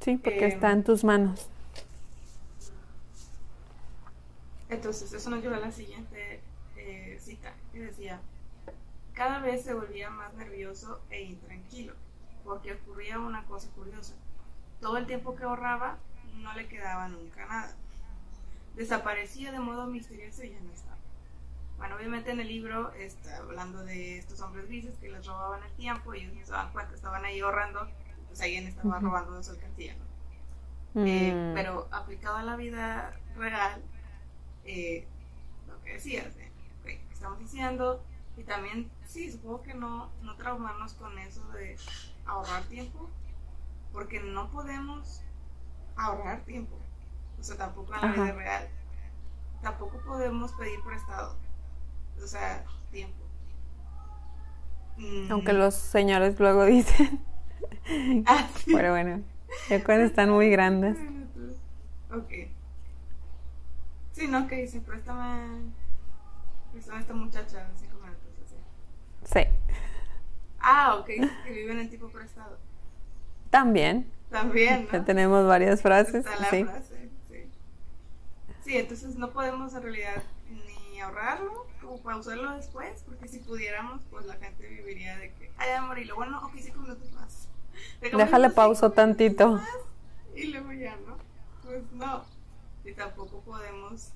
[0.00, 1.48] Sí, porque está en tus manos.
[4.70, 6.40] Entonces, eso nos lleva a la siguiente
[6.76, 8.20] eh, cita, que decía,
[9.14, 11.92] cada vez se volvía más nervioso e intranquilo,
[12.50, 14.14] porque ocurría una cosa curiosa.
[14.80, 15.98] Todo el tiempo que ahorraba
[16.34, 17.76] no le quedaba nunca nada.
[18.74, 20.96] Desaparecía de modo misterioso y ya no estaba.
[21.78, 25.70] Bueno, obviamente en el libro está hablando de estos hombres grises que les robaban el
[25.74, 27.88] tiempo y ellos no se daban cuenta, estaban ahí ahorrando,
[28.26, 31.06] pues alguien estaba robando de su alcancía, ¿no?
[31.06, 31.54] Eh, mm.
[31.54, 33.80] pero aplicado a la vida real,
[34.64, 35.06] eh,
[35.68, 36.34] lo que decías,
[36.84, 38.02] ¿qué estamos diciendo?
[38.36, 41.76] Y también, sí, supongo que no, no traumarnos con eso de
[42.30, 43.08] ahorrar tiempo,
[43.92, 45.22] porque no podemos
[45.96, 46.76] ahorrar tiempo,
[47.38, 48.68] o sea, tampoco en la vida real.
[49.62, 51.36] Tampoco podemos pedir prestado
[52.22, 53.16] o sea, tiempo.
[55.30, 57.24] Aunque los señores luego dicen.
[58.26, 59.22] Ah, Pero bueno,
[59.68, 60.98] ya cuando están muy grandes.
[62.12, 62.32] Ok.
[64.12, 65.72] Sí, no, que dice, préstame.
[66.72, 68.56] Préstame esta muchacha cinco minutos, así.
[69.24, 69.59] Sí.
[70.60, 72.58] Ah, ok, que viven en tipo prestado.
[73.50, 74.10] También.
[74.30, 74.84] También.
[74.86, 74.92] ¿no?
[74.92, 76.26] Ya tenemos varias frases.
[76.26, 76.64] Está la sí.
[76.64, 77.50] frase, sí.
[78.64, 84.02] Sí, entonces no podemos en realidad ni ahorrarlo como para usarlo después, porque si pudiéramos,
[84.10, 87.48] pues la gente viviría de que, ay, amor, y lo bueno, ok, cinco minutos más.
[88.00, 89.60] Déjale pauso tantito.
[90.36, 91.16] y luego ya no.
[91.64, 92.24] Pues no.
[92.84, 94.10] Y tampoco podemos.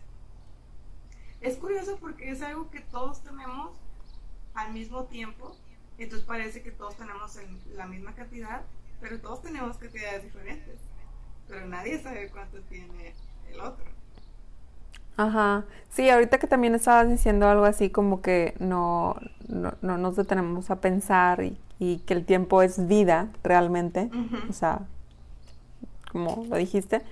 [1.41, 3.73] Es curioso porque es algo que todos tenemos
[4.55, 5.57] al mismo tiempo.
[5.99, 7.39] Entonces parece que todos tenemos
[7.75, 8.63] la misma cantidad,
[9.01, 10.77] pero todos tenemos cantidades diferentes.
[11.49, 13.15] Pero nadie sabe cuánto tiene
[13.53, 13.85] el otro.
[15.17, 20.17] Ajá, sí, ahorita que también estabas diciendo algo así como que no, no, no nos
[20.17, 24.11] detenemos a pensar y, y, que el tiempo es vida realmente,
[24.51, 24.81] o sea,
[26.11, 27.03] como lo dijiste,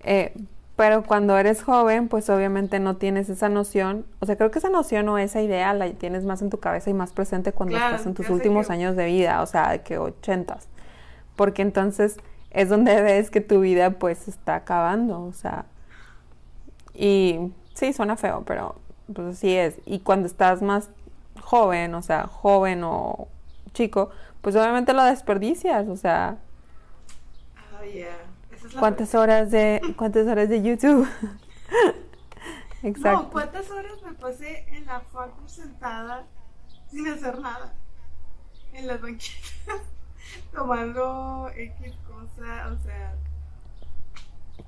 [0.00, 0.34] eh,
[0.76, 4.70] pero cuando eres joven, pues obviamente no tienes esa noción, o sea, creo que esa
[4.70, 8.06] noción o esa idea la tienes más en tu cabeza y más presente cuando estás
[8.06, 10.68] en tus últimos años de vida, o sea, de que ochentas,
[11.36, 12.16] porque entonces
[12.50, 15.66] es donde ves que tu vida pues está acabando, o sea,
[16.94, 18.76] y sí, suena feo, pero
[19.12, 19.80] pues así es.
[19.84, 20.90] Y cuando estás más
[21.40, 23.28] joven, o sea, joven o
[23.72, 24.10] chico,
[24.40, 26.38] pues obviamente lo desperdicias, o sea.
[27.74, 27.84] Oh,
[28.78, 31.08] ¿Cuántas horas de cuántas horas de YouTube?
[32.82, 33.22] Exacto.
[33.22, 36.24] No, ¿cuántas horas me pasé en la facu sentada
[36.90, 37.74] sin hacer nada?
[38.72, 39.80] En las banquitas,
[40.52, 43.14] tomando X cosa, o sea,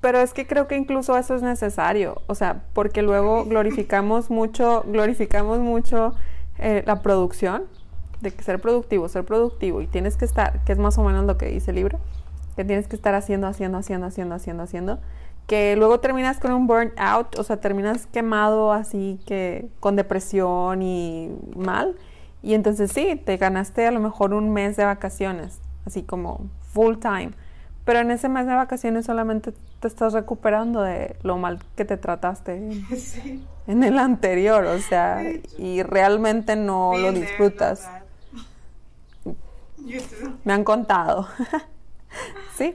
[0.00, 4.84] pero es que creo que incluso eso es necesario, o sea, porque luego glorificamos mucho,
[4.86, 6.14] glorificamos mucho
[6.58, 7.64] eh, la producción,
[8.20, 11.24] de que ser productivo, ser productivo, y tienes que estar, que es más o menos
[11.24, 11.98] lo que dice el libro,
[12.56, 14.98] que tienes que estar haciendo, haciendo, haciendo, haciendo, haciendo, haciendo,
[15.46, 21.30] que luego terminas con un burnout, o sea, terminas quemado así que con depresión y
[21.54, 21.96] mal,
[22.42, 26.96] y entonces sí, te ganaste a lo mejor un mes de vacaciones, así como full
[26.96, 27.32] time
[27.86, 31.96] pero en ese mes de vacaciones solamente te estás recuperando de lo mal que te
[31.96, 32.56] trataste
[33.68, 35.22] en el anterior, o sea,
[35.56, 37.88] y realmente no lo disfrutas.
[40.44, 41.28] Me han contado.
[42.56, 42.74] sí.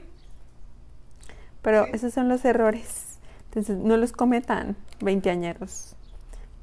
[1.62, 3.18] Pero esos son los errores.
[3.46, 5.94] Entonces, no los cometan veinteañeros,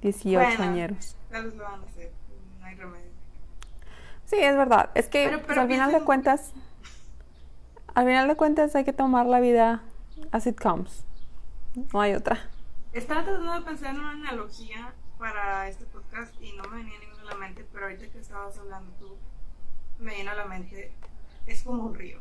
[0.02, 1.16] dieciochoañeros.
[1.30, 2.12] Bueno, lo van a hacer,
[2.60, 3.12] no hay remedio.
[4.26, 4.90] Sí, es verdad.
[4.96, 6.52] Es que pues, al final de cuentas
[7.96, 9.84] al final de cuentas hay que tomar la vida
[10.32, 11.04] as it comes.
[11.92, 12.50] No hay otra.
[12.94, 17.24] Estaba tratando de pensar en una analogía para este podcast y no me venía ninguna
[17.24, 19.18] a la mente, pero ahorita que estabas hablando tú,
[20.00, 20.94] me vino a la mente,
[21.46, 22.20] es como un río.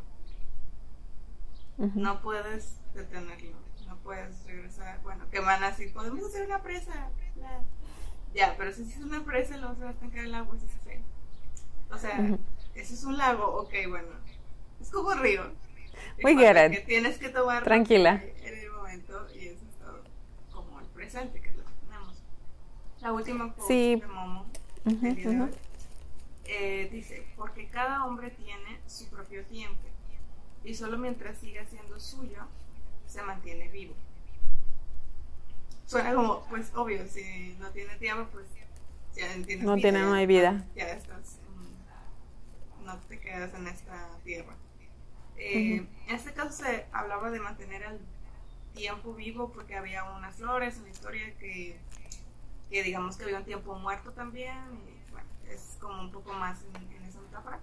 [1.78, 5.00] No puedes detenerlo, no puedes regresar.
[5.02, 7.10] Bueno, que van así, podemos hacer una presa.
[8.34, 11.00] Ya, pero si es una presa, luego se va a estancar el agua, es feo.
[11.90, 12.18] O sea,
[12.74, 14.08] eso es un lago, ok, bueno,
[14.80, 15.52] es como un río.
[16.22, 16.72] We get it.
[16.72, 18.22] Que tienes que tomar Tranquila.
[18.42, 20.02] en el momento y eso es todo
[20.52, 22.22] como el presente que lo tenemos.
[23.00, 23.96] La última cosa sí.
[24.00, 24.46] de Momo
[26.44, 29.87] eh, dice, porque cada hombre tiene su propio tiempo
[30.68, 32.46] y solo mientras siga siendo suyo
[33.06, 33.94] se mantiene vivo.
[35.86, 38.44] Suena como, pues obvio, si no tiene tiempo, pues
[39.16, 39.66] ya entiendes.
[39.66, 40.66] No tiene, no hay vida.
[40.76, 41.38] Ya estás,
[42.84, 44.54] no te quedas en esta tierra.
[45.38, 47.98] Eh, en este caso se hablaba de mantener el
[48.74, 51.78] tiempo vivo porque había unas flores en la historia que,
[52.68, 54.58] que digamos que había un tiempo muerto también.
[54.86, 57.58] Y, bueno, es como un poco más en, en esa metáfora.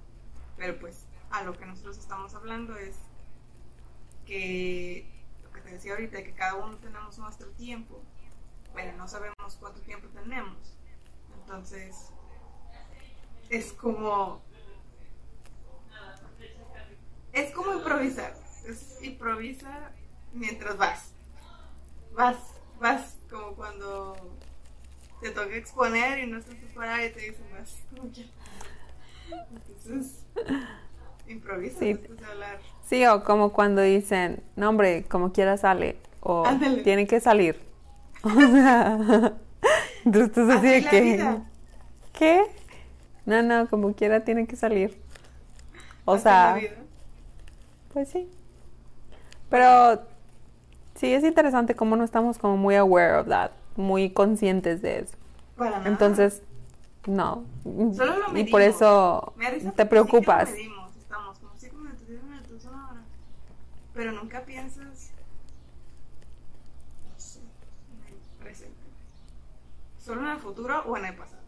[0.58, 2.96] Pero pues a lo que nosotros estamos hablando es
[4.26, 5.10] que
[5.44, 8.02] lo que te decía ahorita, que cada uno tenemos nuestro tiempo,
[8.74, 10.58] pero no sabemos cuánto tiempo tenemos.
[11.42, 12.12] Entonces,
[13.50, 14.42] es como
[17.36, 18.34] es como improvisar.
[18.66, 19.92] Es improvisa
[20.34, 21.12] mientras vas.
[22.14, 22.38] Vas,
[22.80, 24.16] vas como cuando
[25.22, 27.78] te toca exponer y no estás preparada y te dicen vas.
[29.52, 30.24] Entonces,
[31.28, 31.94] improvisa sí.
[31.94, 32.60] de hablar.
[32.86, 35.98] Sí, o como cuando dicen, no hombre, como quiera sale.
[36.22, 36.44] O
[36.84, 37.60] tiene que salir.
[38.24, 39.34] O sea,
[40.06, 41.38] entonces así, de que...
[42.14, 42.44] ¿Qué?
[43.26, 45.00] No, no, como quiera tiene que salir.
[46.06, 46.58] O sea,
[47.94, 48.30] pues sí.
[49.50, 50.04] Pero
[50.96, 55.18] sí es interesante cómo no estamos como muy aware of that, muy conscientes de eso.
[55.58, 55.90] Para nada.
[55.90, 56.44] Entonces,
[57.08, 57.44] no.
[57.64, 59.34] Solo lo y por eso
[59.76, 60.50] te preocupas.
[60.50, 63.02] Sí medimos, estamos como 5 minutos, 10 minutos, una hora.
[63.96, 65.12] Pero nunca piensas,
[67.10, 68.76] no sé, en el presente.
[69.98, 71.42] Solo en el futuro o en el pasado.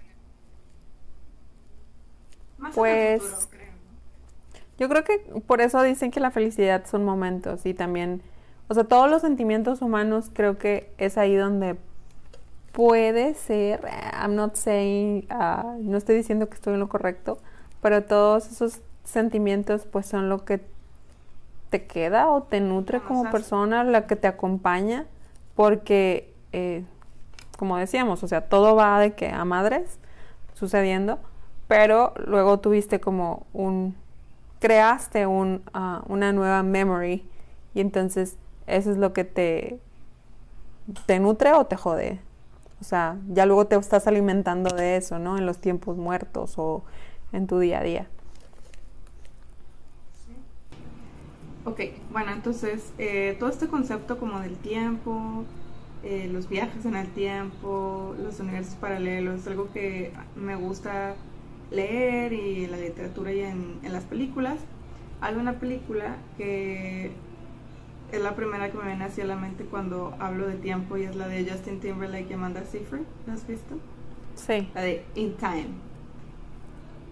[2.58, 3.68] Más pues, en el futuro, creo.
[4.80, 8.22] Yo creo que por eso dicen que la felicidad son momentos y también,
[8.68, 11.78] o sea, todos los sentimientos humanos creo que es ahí donde
[12.74, 13.82] puede ser,
[14.14, 17.40] I'm not saying, uh, no estoy diciendo que estoy en lo correcto,
[17.82, 20.62] pero todos esos sentimientos pues son lo que
[21.70, 25.06] te queda o te nutre como persona, la que te acompaña,
[25.56, 26.86] porque, eh,
[27.58, 30.00] como decíamos, o sea, todo va de que a madres
[30.54, 31.20] sucediendo,
[31.68, 33.96] pero luego tuviste como un,
[34.60, 37.28] creaste un, ah, una nueva memory
[37.74, 39.80] y entonces eso es lo que te,
[41.06, 42.20] te nutre o te jode.
[42.80, 45.38] O sea, ya luego te estás alimentando de eso, ¿no?
[45.38, 46.84] En los tiempos muertos o
[47.32, 48.08] en tu día a día.
[51.68, 51.82] Ok,
[52.14, 55.44] bueno, entonces eh, todo este concepto como del tiempo,
[56.02, 61.16] eh, los viajes en el tiempo, los universos paralelos, es algo que me gusta
[61.70, 64.60] leer y en la literatura y en, en las películas.
[65.20, 67.12] Hay una película que
[68.14, 71.18] es la primera que me viene hacia la mente cuando hablo de tiempo y es
[71.18, 73.04] la de Justin Timberlake y Amanda Seyfried.
[73.26, 73.76] ¿La has visto?
[74.36, 74.70] Sí.
[74.74, 75.68] La de In Time.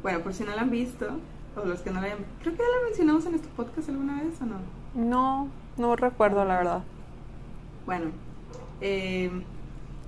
[0.02, 1.20] Bueno, por si no la han visto,
[1.56, 2.20] o los que no la hayan...
[2.42, 4.58] Creo que ya la mencionamos en este podcast alguna vez o no.
[4.94, 6.84] No, no recuerdo la verdad.
[7.86, 8.12] Bueno,
[8.82, 9.32] eh,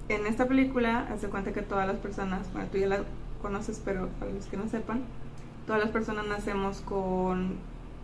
[0.10, 3.00] en esta película hace cuenta que todas las personas, bueno, tú ya la
[3.42, 5.02] conoces, pero para los que no sepan,
[5.66, 7.56] todas las personas nacemos con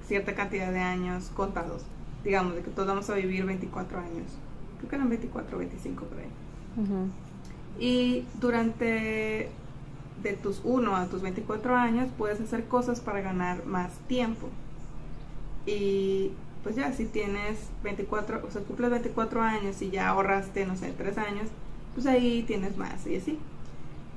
[0.08, 1.84] cierta cantidad de años contados.
[2.24, 4.32] Digamos, de que todos vamos a vivir 24 años.
[4.78, 6.28] Creo que eran 24 o 25 por ahí.
[7.80, 9.50] Y durante
[10.24, 14.50] de tus 1 a tus 24 años puedes hacer cosas para ganar más tiempo.
[15.66, 16.32] Y
[16.64, 20.94] pues ya, si tienes 24, o sea, cumples 24 años y ya ahorraste, no sé,
[20.98, 21.50] 3 años,
[21.94, 23.38] pues ahí tienes más y así.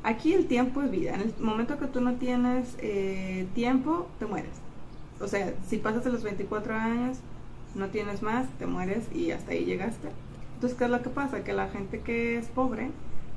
[0.04, 1.14] Aquí el tiempo es vida.
[1.14, 4.52] En el momento que tú no tienes eh, tiempo, te mueres.
[5.20, 7.18] O sea, si pasas de los 24 años,
[7.74, 10.08] no tienes más, te mueres y hasta ahí llegaste.
[10.54, 11.42] Entonces, ¿qué es lo que pasa?
[11.42, 12.90] Que la gente que es pobre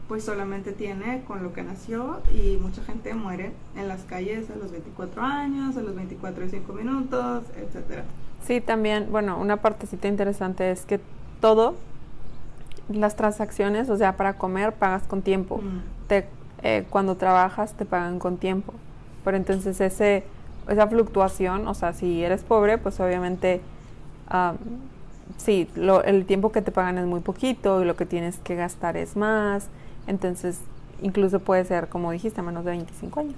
[0.10, 4.56] pues solamente tiene con lo que nació y mucha gente muere en las calles a
[4.56, 8.06] los 24 años, a los 24 y 5 minutos, etcétera.
[8.44, 11.00] Sí, también, bueno, una partecita interesante es que
[11.40, 11.76] todo,
[12.92, 15.58] las transacciones, o sea, para comer pagas con tiempo.
[15.58, 16.08] Mm.
[16.08, 16.28] Te,
[16.64, 18.74] eh, cuando trabajas te pagan con tiempo.
[19.24, 20.24] Pero entonces ese,
[20.68, 23.62] esa fluctuación, o sea, si eres pobre, pues obviamente,
[25.38, 28.56] sí, lo, el tiempo que te pagan es muy poquito y lo que tienes que
[28.56, 29.70] gastar es más
[30.10, 30.60] entonces,
[31.04, 33.36] incluso puede ser, como dijiste, menos de 25 años,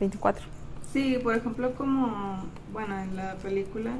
[0.00, 0.46] 24.
[0.90, 3.92] Sí, por ejemplo, como, bueno, en la película,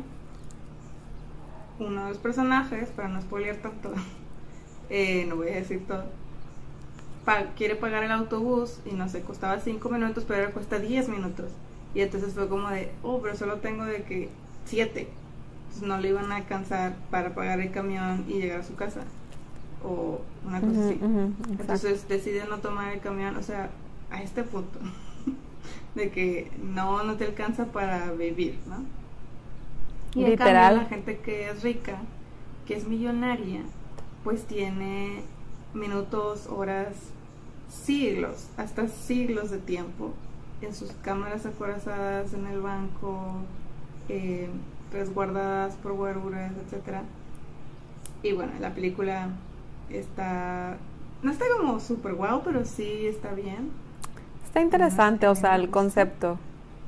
[1.79, 3.93] uno de los personajes, para no spoilear tanto,
[4.91, 6.05] eh, no voy a decir todo,
[7.55, 11.51] quiere pagar el autobús y no sé, costaba 5 minutos, pero ahora cuesta 10 minutos.
[11.95, 14.31] Y entonces fue como de, oh, pero solo tengo de que
[14.65, 15.07] 7.
[15.65, 19.03] Entonces no le iban a alcanzar para pagar el camión y llegar a su casa
[19.85, 21.01] o una cosa así.
[21.59, 23.71] Entonces decide no tomar el camión, o sea,
[24.11, 24.79] a este punto,
[25.95, 28.85] de que no, no te alcanza para vivir, ¿no?
[30.15, 30.77] Y Literal.
[30.77, 31.99] la gente que es rica,
[32.67, 33.61] que es millonaria,
[34.25, 35.23] pues tiene
[35.75, 36.95] minutos, horas,
[37.69, 40.15] siglos, hasta siglos de tiempo
[40.63, 43.35] en sus cámaras acorazadas en el banco,
[44.09, 44.49] eh,
[44.93, 47.03] resguardadas por guaruras, etcétera.
[48.23, 49.31] Y bueno, la película
[49.91, 50.77] está,
[51.23, 53.71] no está como súper guau, pero sí está bien.
[54.45, 56.39] Está interesante, o sea, el concepto.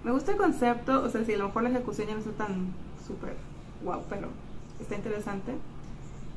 [0.05, 2.47] Me gusta el concepto, o sea, si a lo mejor la ejecución ya no está
[2.47, 2.73] tan
[3.07, 3.35] súper
[3.83, 4.29] guau, pero
[4.81, 5.53] está interesante.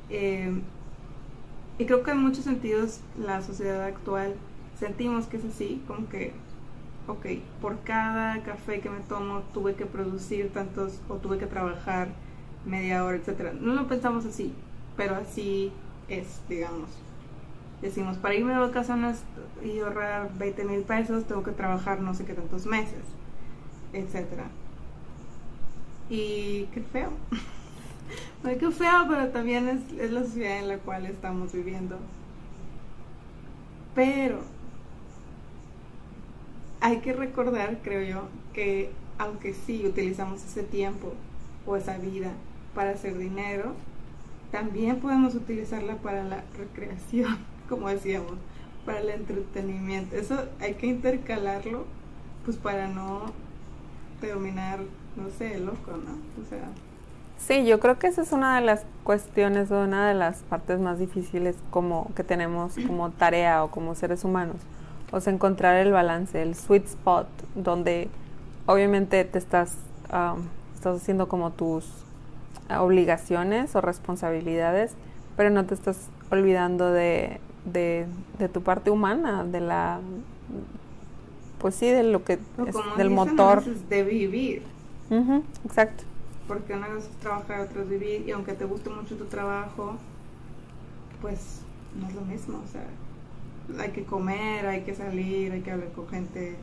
[0.09, 0.61] Eh,
[1.77, 4.35] y creo que en muchos sentidos la sociedad actual
[4.79, 6.33] sentimos que es así, como que,
[7.07, 7.25] ok,
[7.61, 12.09] por cada café que me tomo tuve que producir tantos o tuve que trabajar
[12.65, 13.53] media hora, etcétera.
[13.53, 14.53] No lo pensamos así,
[14.97, 15.71] pero así
[16.11, 16.89] es, digamos.
[17.81, 19.21] Decimos, para irme de vacaciones
[19.63, 23.03] y ahorrar 20 mil pesos, tengo que trabajar no sé qué tantos meses,
[23.93, 24.45] etcétera.
[26.09, 27.09] Y qué feo.
[28.43, 31.97] no qué feo, pero también es, es la sociedad en la cual estamos viviendo.
[33.95, 34.39] Pero
[36.81, 41.13] hay que recordar, creo yo, que aunque sí utilizamos ese tiempo
[41.65, 42.31] o esa vida
[42.75, 43.73] para hacer dinero,
[44.51, 47.37] también podemos utilizarla para la recreación,
[47.69, 48.33] como decíamos,
[48.85, 50.15] para el entretenimiento.
[50.15, 51.85] Eso hay que intercalarlo,
[52.45, 53.31] pues para no
[54.19, 54.79] terminar,
[55.15, 56.13] no sé, loco, ¿no?
[56.41, 56.69] O sea.
[57.37, 60.79] Sí, yo creo que esa es una de las cuestiones o una de las partes
[60.79, 64.57] más difíciles como que tenemos como tarea o como seres humanos.
[65.11, 68.09] O sea, encontrar el balance, el sweet spot, donde
[68.65, 69.75] obviamente te estás,
[70.75, 71.85] estás haciendo como tus
[72.79, 74.93] obligaciones o responsabilidades,
[75.35, 78.07] pero no te estás olvidando de, de,
[78.51, 79.99] tu parte humana, de la,
[81.59, 83.63] pues sí, de lo que, es, del motor.
[83.63, 84.63] De vivir.
[85.65, 86.03] exacto.
[86.47, 89.97] porque una cosa es trabajar, otra es vivir, y aunque te guste mucho tu trabajo,
[91.21, 91.61] pues
[91.99, 92.85] no es lo mismo, o sea,
[93.79, 96.55] hay que comer, hay que salir, hay que hablar con gente.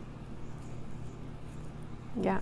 [2.23, 2.41] Ya.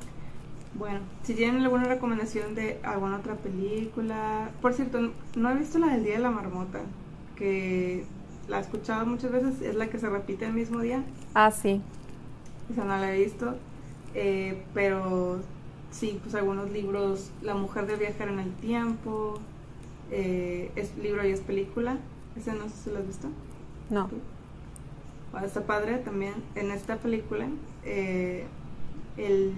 [0.79, 5.89] Bueno, si tienen alguna recomendación de alguna otra película, por cierto, no he visto la
[5.89, 6.81] del Día de la Marmota,
[7.35, 8.05] que
[8.49, 11.03] la he escuchado muchas veces, es la que se repite el mismo día.
[11.35, 11.81] Ah, sí.
[12.71, 13.55] Esa no la he visto,
[14.15, 15.41] eh, pero
[15.91, 19.39] sí, pues algunos libros, La mujer de viajar en el tiempo,
[20.11, 21.97] eh, es libro y es película,
[22.37, 23.29] ese no sé si lo has visto.
[23.89, 24.11] No.
[25.33, 27.49] Bueno, está padre también, en esta película,
[27.85, 28.45] eh,
[29.17, 29.53] el,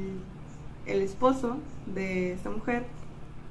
[0.89, 1.57] el esposo
[1.95, 2.85] de esta mujer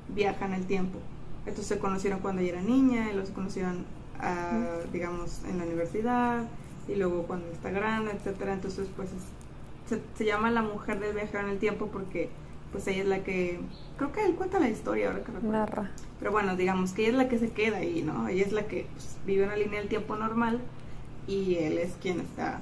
[0.10, 1.00] viaja en el tiempo.
[1.46, 3.86] Entonces se conocieron cuando ella era niña, y los conocieron,
[4.20, 6.44] ah, digamos, en la universidad,
[6.88, 8.54] y luego cuando está grande, etcétera.
[8.54, 12.30] Entonces, pues es- se, se llama la mujer del viajar en el tiempo porque,
[12.74, 13.60] pues ella es la que,
[13.98, 15.52] creo que él cuenta la historia ahora que recuerdo.
[15.52, 15.92] Narra.
[16.20, 18.28] Pero bueno, digamos que ella es la que se queda ahí, ¿no?
[18.28, 20.60] Ella es la que pues, vive una línea del tiempo normal
[21.28, 22.60] y él es quien está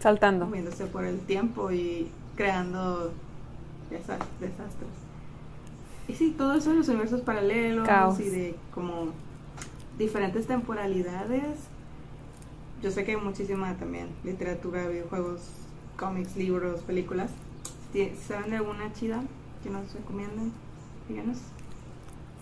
[0.00, 0.46] Saltando.
[0.46, 3.12] moviéndose por el tiempo y creando
[3.98, 4.90] desastres.
[6.08, 8.20] Y sí, todo eso de los universos paralelos Caos.
[8.20, 9.08] y de como
[9.98, 11.58] diferentes temporalidades.
[12.82, 15.40] Yo sé que hay muchísima también literatura, videojuegos,
[15.98, 17.30] cómics, libros, películas.
[17.92, 19.22] Si ¿Saben de alguna chida
[19.62, 20.52] que nos recomienden?
[21.08, 21.38] Díganos.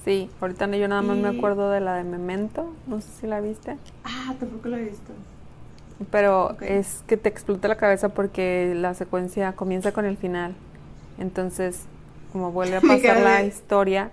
[0.05, 3.27] Sí, ahorita no- yo nada más me acuerdo de la de Memento, no sé si
[3.29, 5.13] la viste, Ah, tampoco lo he visto.
[6.11, 10.55] pero es que te explota la cabeza porque la secuencia comienza con el final.
[11.23, 11.85] Entonces,
[12.33, 14.11] como vuelve a pasar la historia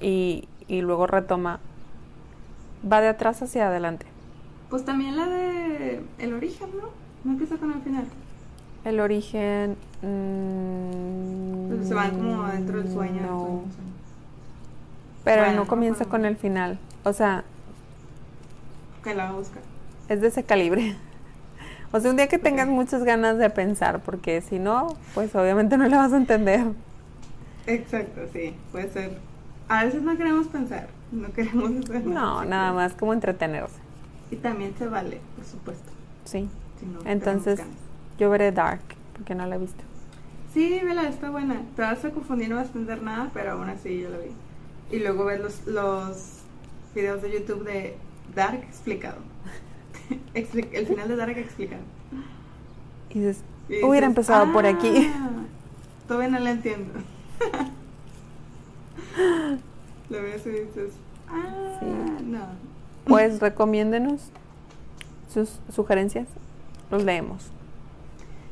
[0.00, 1.60] y, y luego retoma,
[2.90, 4.06] va de atrás hacia adelante.
[4.70, 6.88] Pues también la de El origen, ¿no?
[7.24, 8.06] No empieza con el final.
[8.84, 9.76] El origen...
[10.02, 13.20] mm, Pues se van como adentro del sueño.
[13.20, 13.28] no.
[13.38, 13.86] dentro del sueño.
[15.24, 16.78] Pero Bueno, no comienza con el final.
[17.04, 17.44] O sea,
[19.04, 19.62] Que la va a buscar.
[20.08, 20.96] es de ese calibre.
[21.92, 25.76] O sea, un día que tengas muchas ganas de pensar, porque si no, pues obviamente
[25.76, 26.66] no le vas a entender.
[27.66, 29.18] Exacto, sí, puede ser.
[29.68, 32.44] A veces no queremos pensar, no queremos hacer nada.
[32.44, 33.78] No, nada más como entretenerse.
[34.30, 35.90] Y también se vale, por supuesto.
[36.24, 36.48] Sí.
[36.78, 37.60] si no Entonces,
[38.18, 38.82] yo veré Dark,
[39.14, 39.82] porque no la he visto.
[40.52, 41.62] Sí, vela, está buena.
[41.76, 44.30] Te vas a confundir, no vas a entender nada, pero aún así yo la vi.
[44.90, 46.40] Y luego ves los, los
[46.94, 47.96] videos de YouTube de
[48.34, 49.18] Dark explicado.
[50.34, 51.82] El final de Dark explicado.
[53.10, 55.10] Y dices, Y hubiera dices, empezado por aquí.
[55.14, 55.30] "Ah,
[56.08, 56.92] Todavía no la entiendo.
[60.10, 60.92] Lo ves y dices,
[61.28, 61.86] ah, Sí.
[62.24, 62.40] no.
[63.06, 64.30] Pues recomiéndenos
[65.32, 66.28] sus sugerencias.
[66.90, 67.50] Los leemos.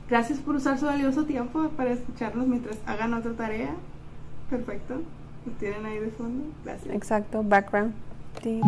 [0.08, 3.74] Gracias por usar su valioso tiempo para escucharnos mientras hagan otra tarea.
[4.50, 5.00] Perfecto.
[5.46, 6.44] Lo tienen ahí de fondo.
[6.64, 6.94] Gracias.
[6.94, 7.94] Exacto, background.
[8.42, 8.60] Sí.